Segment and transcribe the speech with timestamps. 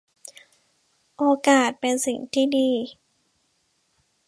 [1.17, 2.69] โอกาสเป็นสิ่งที่ดี